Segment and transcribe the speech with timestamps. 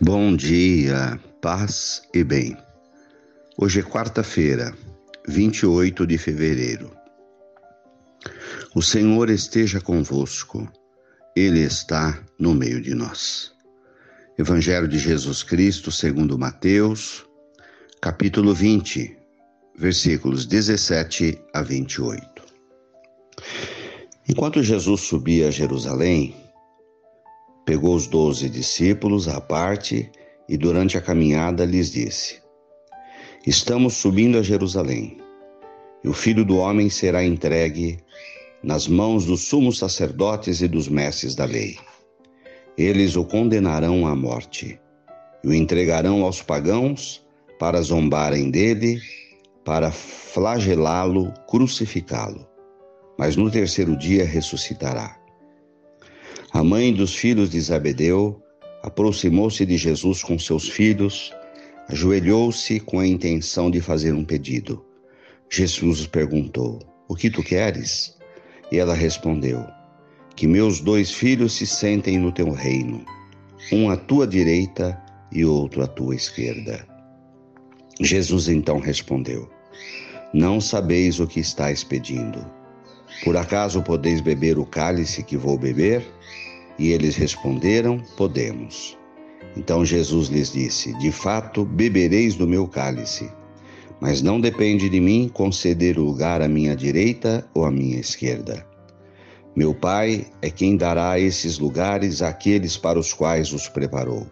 [0.00, 2.56] Bom dia, paz e bem.
[3.56, 4.72] Hoje é quarta-feira,
[5.26, 6.92] 28 de fevereiro.
[8.76, 10.70] O Senhor esteja convosco,
[11.34, 13.50] Ele está no meio de nós.
[14.38, 17.26] Evangelho de Jesus Cristo, segundo Mateus,
[18.00, 19.18] capítulo 20,
[19.76, 22.44] versículos 17 a 28.
[24.28, 26.36] Enquanto Jesus subia a Jerusalém,
[27.68, 30.10] Pegou os doze discípulos à parte
[30.48, 32.40] e, durante a caminhada, lhes disse:
[33.46, 35.18] Estamos subindo a Jerusalém,
[36.02, 37.98] e o filho do homem será entregue
[38.62, 41.76] nas mãos dos sumos sacerdotes e dos mestres da lei.
[42.74, 44.80] Eles o condenarão à morte
[45.44, 47.22] e o entregarão aos pagãos
[47.58, 48.98] para zombarem dele,
[49.62, 52.48] para flagelá-lo, crucificá-lo.
[53.18, 55.18] Mas no terceiro dia ressuscitará.
[56.52, 58.42] A mãe dos filhos de Zabedeu
[58.82, 61.30] aproximou-se de Jesus com seus filhos,
[61.88, 64.82] ajoelhou-se com a intenção de fazer um pedido.
[65.50, 68.16] Jesus perguntou: O que tu queres?
[68.72, 69.62] E ela respondeu:
[70.34, 73.04] Que meus dois filhos se sentem no teu reino,
[73.70, 74.98] um à tua direita
[75.30, 76.86] e outro à tua esquerda.
[78.00, 79.50] Jesus então respondeu:
[80.32, 82.57] Não sabeis o que estáis pedindo.
[83.24, 86.06] Por acaso podeis beber o cálice que vou beber?
[86.78, 88.96] E eles responderam: Podemos.
[89.56, 93.30] Então Jesus lhes disse: De fato, bebereis do meu cálice,
[94.00, 98.64] mas não depende de mim conceder o lugar à minha direita ou à minha esquerda.
[99.56, 104.26] Meu Pai é quem dará esses lugares àqueles para os quais os preparou.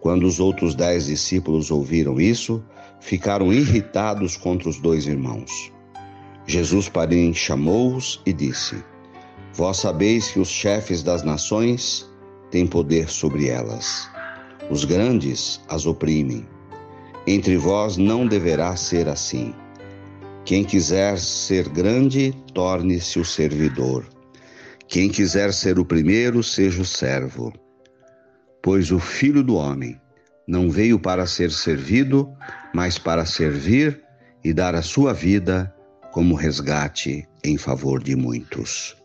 [0.00, 2.62] Quando os outros dez discípulos ouviram isso,
[3.00, 5.72] ficaram irritados contra os dois irmãos.
[6.46, 8.82] Jesus, porém, chamou-os e disse:
[9.54, 12.08] Vós sabeis que os chefes das nações
[12.50, 14.08] têm poder sobre elas.
[14.70, 16.46] Os grandes as oprimem.
[17.26, 19.54] Entre vós não deverá ser assim.
[20.44, 24.06] Quem quiser ser grande, torne-se o servidor.
[24.88, 27.52] Quem quiser ser o primeiro, seja o servo.
[28.62, 30.00] Pois o Filho do Homem
[30.46, 32.28] não veio para ser servido,
[32.74, 34.02] mas para servir
[34.42, 35.72] e dar a sua vida
[36.12, 38.96] como resgate em favor de muitos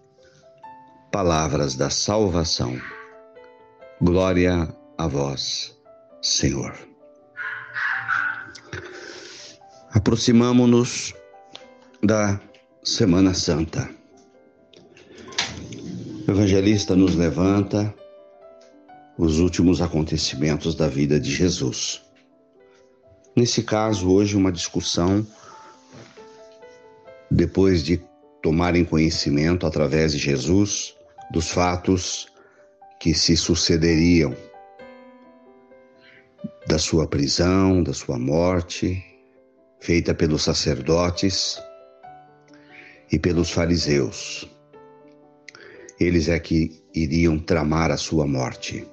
[1.11, 2.79] palavras da salvação.
[4.01, 5.77] Glória a vós,
[6.21, 6.75] Senhor.
[9.91, 11.13] Aproximamo-nos
[12.03, 12.39] da
[12.83, 13.89] Semana Santa.
[16.27, 17.93] O evangelista nos levanta
[19.17, 22.01] os últimos acontecimentos da vida de Jesus.
[23.35, 25.25] Nesse caso, hoje, uma discussão
[27.35, 28.01] depois de
[28.41, 30.96] tomarem conhecimento através de Jesus
[31.31, 32.28] dos fatos
[33.00, 34.35] que se sucederiam,
[36.66, 39.03] da sua prisão, da sua morte,
[39.79, 41.62] feita pelos sacerdotes
[43.12, 44.50] e pelos fariseus.
[46.00, 48.88] Eles é que iriam tramar a sua morte.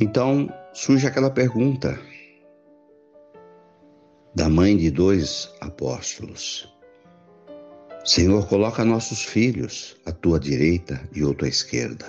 [0.00, 1.98] Então surge aquela pergunta
[4.38, 6.72] da mãe de dois apóstolos:
[8.04, 12.06] Senhor, coloca nossos filhos à tua direita e outro à esquerda.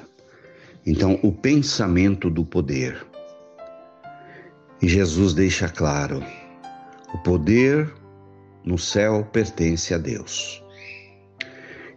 [0.85, 3.03] Então, o pensamento do poder.
[4.79, 6.23] E Jesus deixa claro:
[7.15, 7.91] o poder
[8.63, 10.63] no céu pertence a Deus.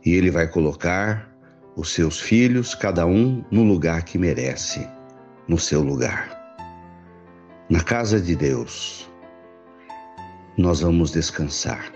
[0.03, 1.31] E Ele vai colocar
[1.77, 4.89] os seus filhos, cada um no lugar que merece,
[5.47, 6.41] no seu lugar.
[7.69, 9.12] Na casa de Deus,
[10.57, 11.93] nós vamos descansar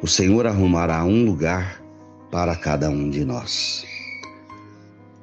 [0.00, 1.82] o Senhor arrumará um lugar
[2.30, 3.84] para cada um de nós.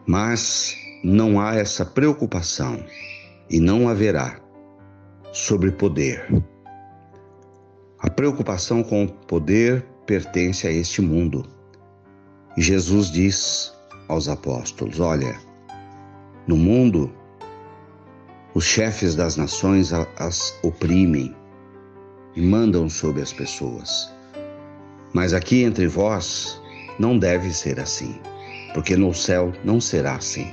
[0.06, 2.84] Mas não há essa preocupação
[3.50, 4.38] e não haverá
[5.32, 6.28] sobre poder.
[8.00, 11.46] A preocupação com o poder pertence a este mundo.
[12.58, 13.74] Jesus diz
[14.10, 15.40] aos apóstolos: Olha,
[16.46, 17.10] no mundo,
[18.54, 21.34] os chefes das nações as oprimem
[22.36, 24.14] e mandam sobre as pessoas.
[25.14, 26.62] Mas aqui entre vós
[27.00, 28.20] não deve ser assim,
[28.74, 30.52] porque no céu não será assim.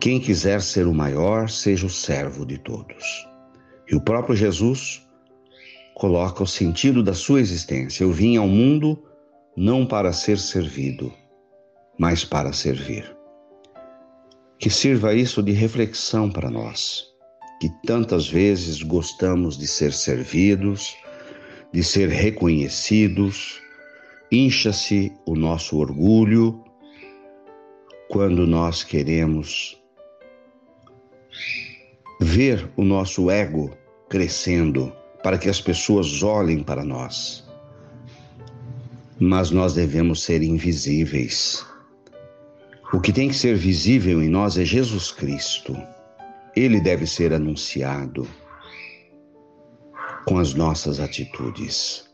[0.00, 3.26] Quem quiser ser o maior, seja o servo de todos.
[3.90, 5.06] E o próprio Jesus
[5.94, 8.04] coloca o sentido da sua existência.
[8.04, 9.02] Eu vim ao mundo
[9.56, 11.12] não para ser servido,
[11.98, 13.16] mas para servir.
[14.58, 17.06] Que sirva isso de reflexão para nós,
[17.60, 20.96] que tantas vezes gostamos de ser servidos,
[21.72, 23.60] de ser reconhecidos,
[24.30, 26.62] incha-se o nosso orgulho
[28.08, 29.80] quando nós queremos
[32.20, 33.76] ver o nosso ego
[34.08, 34.92] crescendo
[35.22, 37.44] para que as pessoas olhem para nós.
[39.18, 41.64] Mas nós devemos ser invisíveis.
[42.92, 45.76] O que tem que ser visível em nós é Jesus Cristo.
[46.56, 48.26] Ele deve ser anunciado
[50.26, 52.04] com as nossas atitudes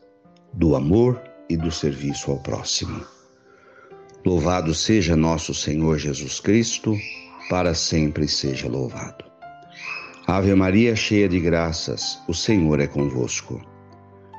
[0.53, 3.05] do amor e do serviço ao próximo.
[4.25, 6.97] Louvado seja nosso Senhor Jesus Cristo,
[7.49, 9.25] para sempre seja louvado.
[10.27, 13.61] Ave Maria, cheia de graças, o Senhor é convosco.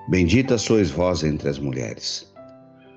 [0.08, 2.32] Bendita sois vós entre as mulheres.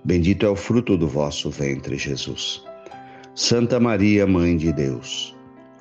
[0.04, 2.64] Bendito é o fruto do vosso ventre, Jesus.
[3.34, 5.35] Santa Maria, Mãe de Deus,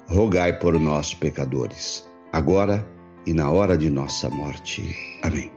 [0.08, 2.86] rogai por nós, pecadores, agora
[3.26, 4.96] e na hora de nossa morte.
[5.22, 5.50] Amém.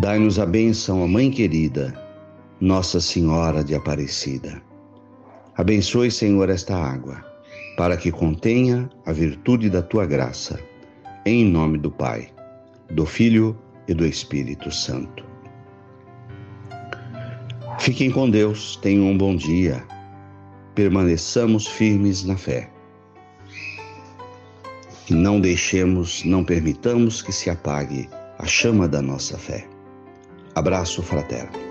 [0.00, 1.92] Dai-nos a bênção, a Mãe querida,
[2.60, 4.62] Nossa Senhora de Aparecida.
[5.56, 7.30] Abençoe, Senhor, esta água
[7.80, 10.60] para que contenha a virtude da tua graça.
[11.24, 12.28] Em nome do Pai,
[12.90, 13.58] do Filho
[13.88, 15.24] e do Espírito Santo.
[17.78, 19.82] Fiquem com Deus, tenham um bom dia.
[20.80, 22.70] Permaneçamos firmes na fé.
[25.10, 29.68] E não deixemos, não permitamos que se apague a chama da nossa fé.
[30.54, 31.69] Abraço fraterno.